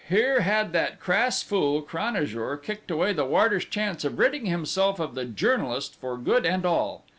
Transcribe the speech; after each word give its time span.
Here 0.09 0.39
had 0.41 0.73
that 0.73 0.99
crass 0.99 1.43
fool, 1.43 1.83
Cranajour, 1.83 2.57
kicked 2.63 2.89
away 2.89 3.13
the 3.13 3.23
warder's 3.23 3.65
chance 3.65 4.03
of 4.03 4.17
ridding 4.17 4.47
himself 4.47 4.99
of 4.99 5.13
the 5.13 5.25
journalist 5.25 5.95
for 6.01 6.17
good 6.17 6.43
and 6.43 6.65
all! 6.65 7.05